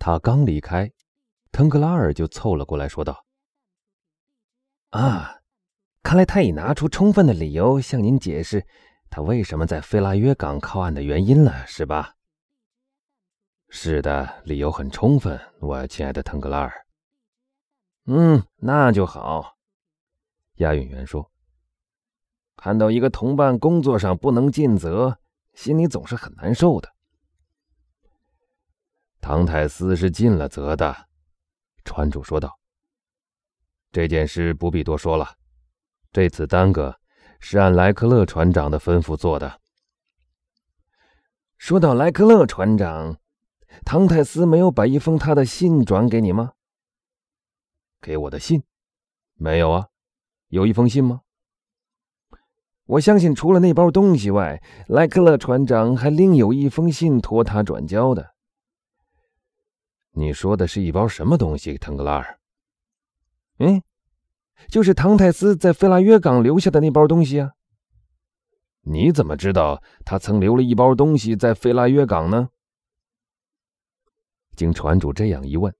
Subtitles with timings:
[0.00, 0.90] 他刚离开，
[1.52, 3.26] 腾格拉尔就凑了过来，说道
[4.90, 5.40] ：“啊，
[6.02, 8.66] 看来他已拿出充分的理由向您解释
[9.10, 12.14] 他为什么在费拉约港靠岸的原因了，是吧
[13.68, 16.86] ？”“是的，理由很充分，我亲爱的腾格拉尔。
[18.08, 19.58] ”“嗯，那就好。”
[20.56, 21.30] 押运员说。
[22.56, 25.18] “看到一个同伴工作上不能尽责，
[25.52, 26.88] 心里总是很难受的。”
[29.20, 31.08] 唐泰斯是尽了责的，
[31.84, 32.58] 船主说道。
[33.92, 35.36] 这件事不必多说了，
[36.10, 36.96] 这次耽搁
[37.38, 39.60] 是按莱克勒船长的吩咐做的。
[41.58, 43.18] 说到莱克勒船长，
[43.84, 46.52] 唐泰斯没有把一封他的信转给你吗？
[48.00, 48.62] 给我的信？
[49.34, 49.88] 没有啊，
[50.48, 51.20] 有一封信吗？
[52.86, 58.34] 我相信除了那包东西外，莱克勒船长还另有一封信托他转交的。
[60.12, 62.38] 你说的是一包什么东西，腾格拉尔？
[63.58, 63.82] 嗯，
[64.68, 67.52] 就是唐泰斯在费拉约港留下的那包东西啊。
[68.82, 72.48] 你怎么知道他曾留了一包东西在费拉约港呢？
[74.56, 75.74] 经船主这样一问，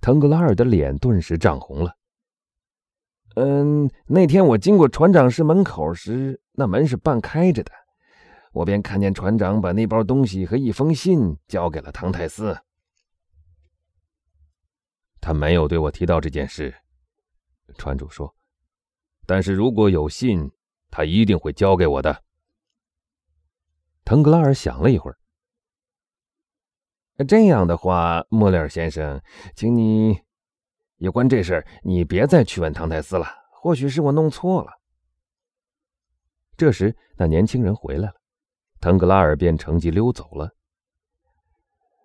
[0.00, 1.94] 腾格拉尔的脸顿时涨红了。
[3.36, 7.72] 嗯，那天我经过船长室门口时，那门是半开着的，
[8.52, 12.58] 我便看见船长把那包东西和一封信交给了唐泰斯。
[15.20, 16.74] 他没有对我提到这件事，
[17.76, 18.34] 船主说。
[19.26, 20.50] 但是如果有信，
[20.90, 22.24] 他一定会交给我的。
[24.04, 25.18] 腾格拉尔想了一会儿。
[27.28, 29.22] 这样的话，莫里尔先生，
[29.54, 30.18] 请你
[30.96, 33.26] 有关这事，你别再去问唐泰斯了。
[33.52, 34.72] 或许是我弄错了。
[36.56, 38.14] 这时，那年轻人回来了，
[38.80, 40.50] 腾格拉尔便乘机溜走了。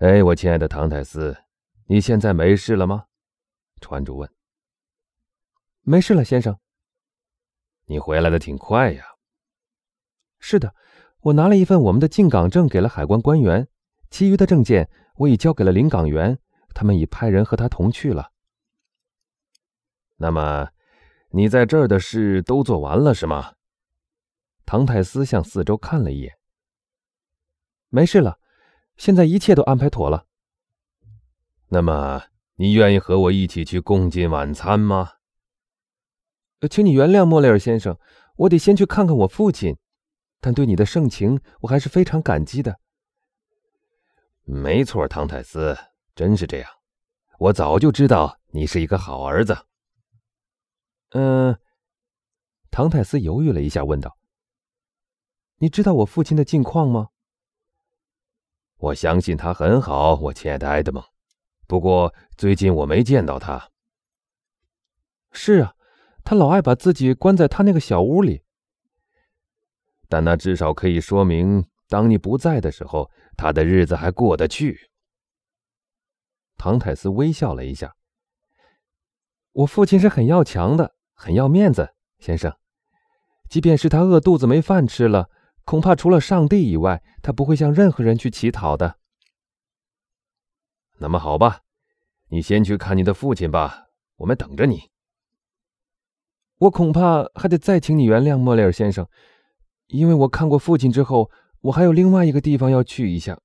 [0.00, 1.34] 哎，我亲爱的唐泰斯。
[1.90, 3.06] 你现在没事了吗？
[3.80, 4.30] 船主问。
[5.80, 6.58] 没事了，先生。
[7.86, 9.06] 你回来的挺快呀。
[10.38, 10.74] 是的，
[11.20, 13.66] 我拿了一份我们的进港证给了海关官员，
[14.10, 16.38] 其余的证件我已交给了领港员，
[16.74, 18.32] 他们已派人和他同去了。
[20.18, 20.68] 那么，
[21.30, 23.54] 你在这儿的事都做完了是吗？
[24.66, 26.38] 唐泰斯向四周看了一眼。
[27.88, 28.38] 没事了，
[28.98, 30.26] 现在一切都安排妥了。
[31.70, 32.22] 那么，
[32.56, 35.12] 你愿意和我一起去共进晚餐吗？
[36.70, 37.98] 请你原谅莫雷尔先生，
[38.36, 39.76] 我得先去看看我父亲。
[40.40, 42.78] 但对你的盛情，我还是非常感激的。
[44.44, 45.76] 没错，唐泰斯，
[46.14, 46.70] 真是这样。
[47.38, 49.66] 我早就知道你是一个好儿子。
[51.10, 51.58] 嗯，
[52.70, 54.16] 唐泰斯犹豫了一下，问道
[55.58, 57.08] ：“你知道我父亲的近况吗？”
[58.78, 61.02] 我相信他很好，我亲爱的埃德蒙。
[61.68, 63.70] 不过最近我没见到他。
[65.30, 65.74] 是啊，
[66.24, 68.42] 他老爱把自己关在他那个小屋里。
[70.08, 74.90] 但那至少可以说明，当你不在的时候，他的日子还过得去。
[76.56, 77.94] 唐泰斯微笑了一下。
[79.52, 82.56] 我父亲是很要强的，很要面子，先生。
[83.50, 85.28] 即便是他饿肚子没饭吃了，
[85.64, 88.98] 恐怕除了上帝以外，他不会向任何人去乞讨的。
[90.98, 91.60] 那么好吧，
[92.28, 93.86] 你先去看你的父亲吧，
[94.16, 94.90] 我们等着你。
[96.58, 99.08] 我恐怕还得再请你原谅莫雷尔先生，
[99.86, 103.40] 因为我看过父亲之后，我还有另外一个地方要去一下。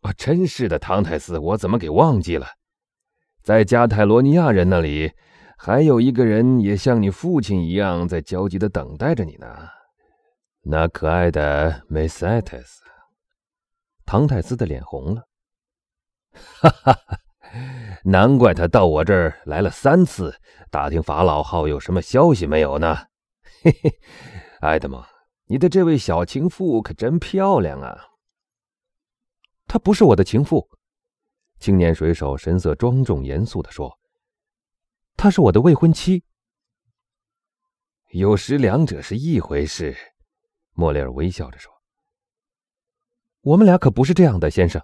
[0.00, 2.46] 啊，真是的，唐泰斯，我怎么给忘记了？
[3.42, 5.12] 在加泰罗尼亚人那里，
[5.58, 9.46] 还有一个人也像你父亲一样，在焦急的等待着你呢。
[10.62, 12.82] 那可爱的梅塞特斯。
[14.06, 15.26] 唐泰斯的脸红了。
[16.32, 17.18] 哈哈哈！
[18.04, 23.08] 难怪他到我这儿来了三次，打听法老号有什么消息没有呢？
[23.62, 23.98] 嘿 嘿，
[24.60, 25.04] 埃德蒙，
[25.46, 28.10] 你的这位小情妇可真漂亮啊！
[29.66, 30.70] 她不是我的情妇，
[31.58, 33.98] 青年水手神色庄重严肃的说
[35.16, 36.24] ：“她是我的未婚妻。”
[38.12, 39.96] 有时两者是一回事。”
[40.72, 41.72] 莫里尔微笑着说
[43.42, 44.80] ：“我们俩可不是这样的，先生。”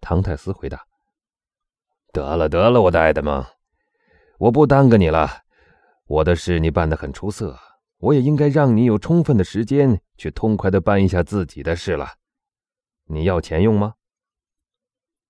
[0.00, 0.86] 唐泰斯回答
[2.12, 3.44] ：“得了，得了，我的爱德蒙，
[4.38, 5.42] 我不耽搁你了。
[6.06, 7.58] 我的事你办得很出色，
[7.98, 12.14] 我也应该让你有充分的时间去痛快的办一下自己的事了。
[13.04, 13.94] 你要钱用吗？”“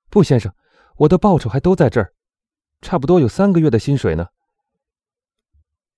[0.09, 0.55] 不，先生，
[0.97, 2.15] 我的报酬还都在这儿，
[2.81, 4.29] 差不多有三个月的薪水呢。”“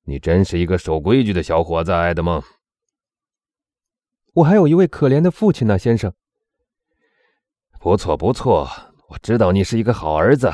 [0.04, 2.42] 你真是一个守规矩的小伙子，爱德蒙。
[4.34, 6.12] ”“我还有一位可怜的父亲呢，先生。”
[7.82, 8.70] 不错，不错，
[9.08, 10.49] 我知道你是一个好儿子，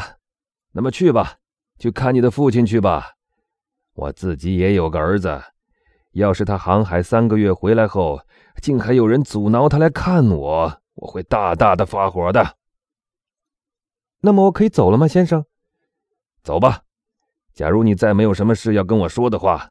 [0.72, 1.36] 那么去吧，
[1.78, 3.16] 去看你的父亲去吧。
[3.92, 5.38] 我自己也有个儿子，
[6.12, 8.18] 要是他航海三个月回来后，
[8.62, 12.56] 竟还有人阻挠他来看我，我会大大的发火的。
[14.20, 15.44] 那么我可以走了吗，先生？
[16.42, 16.84] 走吧。
[17.52, 19.68] 假如你再没有什么事要跟我说的话，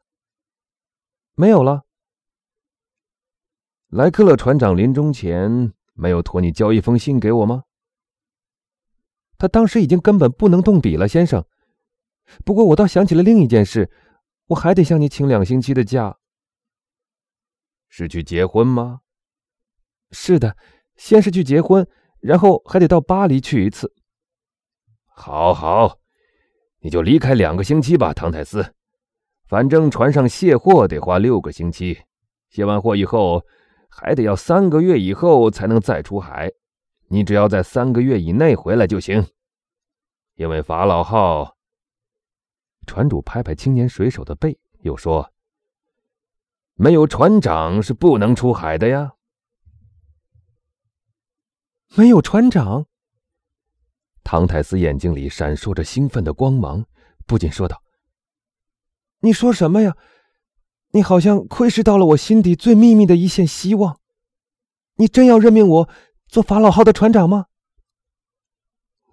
[1.34, 1.82] 没有了。
[3.88, 7.64] 莱克勒船长临终前没有托你交一封信给我吗？
[9.36, 11.44] 他当时已经根本不能动笔了，先生。
[12.44, 13.90] 不过我倒想起了另一件事。
[14.48, 16.16] 我还得向你请两星期的假。
[17.90, 19.00] 是去结婚吗？
[20.10, 20.56] 是的，
[20.96, 21.86] 先是去结婚，
[22.20, 23.92] 然后还得到巴黎去一次。
[25.04, 25.98] 好好，
[26.80, 28.74] 你就离开两个星期吧，唐泰斯。
[29.46, 31.98] 反正船上卸货得花六个星期，
[32.48, 33.44] 卸完货以后
[33.88, 36.52] 还得要三个月以后才能再出海。
[37.08, 39.26] 你只要在三个月以内回来就行，
[40.34, 41.56] 因为法老号。
[42.86, 45.32] 船主拍拍青年水手的背，又说
[46.76, 49.14] ：“没有船长是不能出海的呀。”
[51.96, 52.86] 没有船长。
[54.22, 56.84] 唐泰斯眼睛里闪烁着兴奋的光芒，
[57.26, 57.82] 不禁说道
[59.20, 59.96] ：“你说什么呀？
[60.92, 64.00] 你好像窥视到了我心底最秘密的一线希望。
[64.96, 65.88] 你真要任命我
[66.26, 67.46] 做法老号的船长吗？”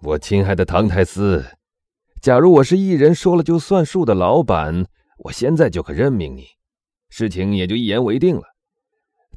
[0.02, 1.44] 我亲爱的唐泰斯。
[2.20, 4.86] 假如我是一人说了就算数的老板，
[5.18, 6.46] 我现在就可任命你，
[7.08, 8.42] 事情也就一言为定了。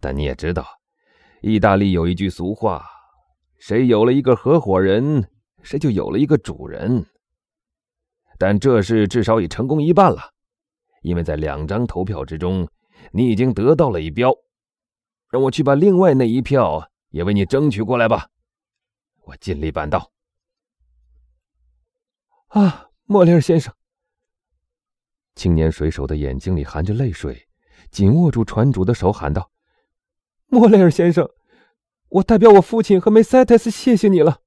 [0.01, 0.65] 但你也知道，
[1.41, 2.83] 意大利有一句俗话：
[3.59, 5.30] 谁有了一个合伙人，
[5.62, 7.06] 谁就有了一个主人。
[8.38, 10.31] 但这事至少已成功一半了，
[11.01, 12.68] 因为在两张投票之中，
[13.12, 14.34] 你已经得到了一标。
[15.30, 18.30] 让我去把另外那一票也为你争取过来吧，
[19.25, 20.12] 我尽力办到。
[22.48, 23.74] 啊，莫雷尔先生！
[25.36, 27.48] 青年水手的眼睛里含着泪水，
[27.92, 29.51] 紧握住船主的手，喊道
[30.50, 31.30] ：“莫雷尔先生，
[32.10, 34.42] 我代表我父亲和梅塞特斯谢谢你了。”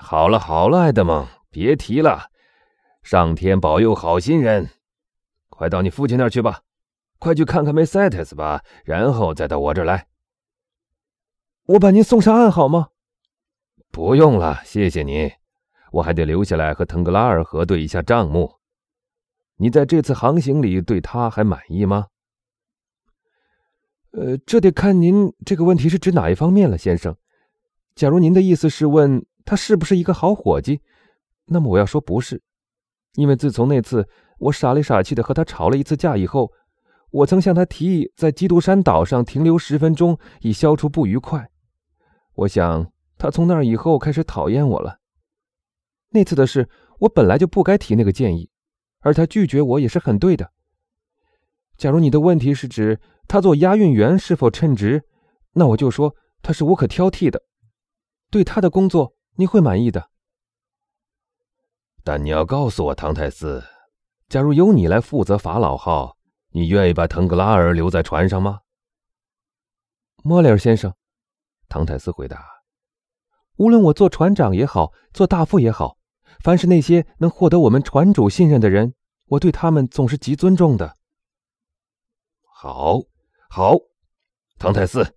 [0.00, 2.30] 好了好了，爱德蒙，别提了。
[3.02, 4.70] 上天保佑好心人，
[5.62, 6.62] 快到你父亲那儿去吧，
[7.20, 10.08] 快去看看梅塞特斯吧，然后再到我这儿来。
[11.66, 12.88] 我把您送上岸好吗？
[13.92, 15.30] 不用了，谢谢你。
[15.92, 18.52] 我还得留下来和腾格拉尔核对一下账目。
[19.54, 22.08] 你在这次航行里对他还满意吗？
[24.10, 27.16] 呃，这得看您这个问题是指哪一方面了，先生。
[27.94, 30.80] 假如您的意思是问他是不是一个好伙计，
[31.44, 32.42] 那么我要说不是，
[33.14, 34.08] 因为自从那次
[34.42, 36.52] 我傻里傻气的和他吵了一次架以后，
[37.10, 41.48] 我曾向他提议在基督山岛上停留十分钟以消除不愉快。
[42.34, 44.98] 我想他从那以后开始讨厌我了。
[46.08, 46.68] 那次的事，
[46.98, 48.50] 我本来就不该提那个建议，
[49.00, 50.50] 而他拒绝我也是很对的。
[51.76, 55.04] 假如你的问题是指他做押运员是否称职，
[55.52, 57.44] 那我就说他是无可挑剔的，
[58.28, 60.08] 对他的工作你会满意的。
[62.02, 63.62] 但你要告诉我，唐泰斯，
[64.32, 66.16] 假如由你来负责法老号，
[66.52, 68.60] 你愿意把腾格拉尔留在船上吗？
[70.22, 70.94] 莫里尔先生，
[71.68, 72.42] 唐泰斯回答
[73.56, 75.98] ：“无论我做船长也好，做大副也好。”
[76.42, 78.94] 凡是那些能获得我们船主信任的人，
[79.26, 80.96] 我对他们总是极尊重的。
[82.42, 83.02] 好，
[83.50, 83.76] 好，
[84.58, 85.14] 唐泰斯，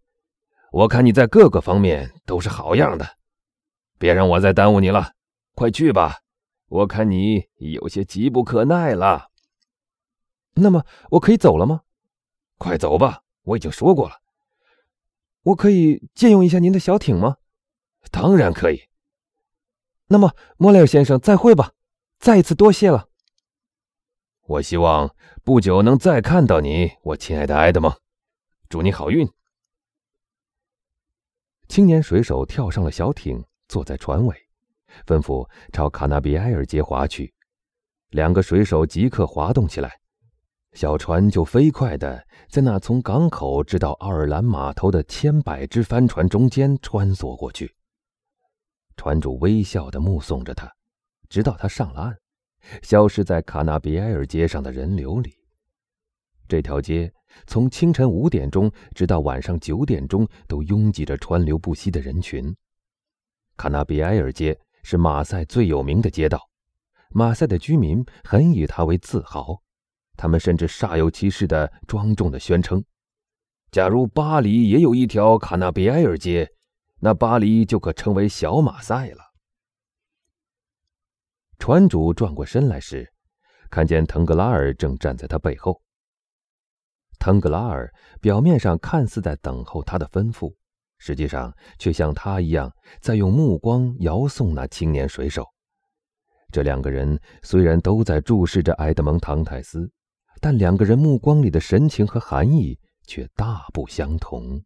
[0.74, 3.16] 我看你在各个方面都是好样的。
[3.98, 5.14] 别让我再耽误你了，
[5.54, 6.18] 快去吧。
[6.68, 9.32] 我看你有些急不可耐了。
[10.56, 11.82] 那么我可以走了吗？
[12.58, 14.22] 快走吧，我已经说过了。
[15.44, 17.38] 我可以借用一下您的小艇吗？
[18.12, 18.88] 当然可以。
[20.08, 21.74] 那么，莫雷尔先生，再会吧！
[22.20, 23.10] 再一次多谢了。
[24.48, 27.94] 我希望不久能再看到你，我亲爱的埃德蒙。
[28.70, 29.30] 祝你好运。
[31.68, 34.45] 青年水手跳上了小艇，坐在船尾，
[35.06, 37.34] 吩咐朝卡纳比埃尔街划去。
[38.10, 39.92] 两个水手即刻划动起来，
[40.74, 47.74] 小船就飞快地在那从港口直到奥尔兰码头的千百只帆船中间穿梭过去。
[48.98, 50.72] 船主微笑地目送着他，
[51.28, 52.18] 直到他上了岸，
[52.82, 55.34] 消失在卡纳比埃尔街上的人流里。
[56.48, 57.12] 这条街
[57.48, 62.56] 从清晨五点钟直到晚上九点钟都拥挤着川流不息的人群。
[63.58, 66.48] 卡纳比埃尔街是马赛最有名的街道，
[67.10, 69.60] 马赛的居民很以它为自豪，
[70.16, 72.86] 他们甚至煞有其事地庄重地宣称
[73.72, 76.52] ：“假如巴黎也有一条卡纳比埃尔街。”
[77.02, 79.34] 那巴黎就可称为小马赛了。
[81.60, 83.12] 船主转过身来时，
[83.70, 85.82] 看见腾格拉尔正站在他背后。
[87.20, 90.56] 腾格拉尔表面上看似在等候他的吩咐，
[90.98, 92.72] 实际上却像他一样
[93.02, 95.46] 在用目光遥送那青年水手。
[96.52, 99.92] 这两个人虽然都在注视着埃德蒙·唐泰斯，
[100.40, 104.64] 但两个人目光里的神情和含义却大不相同。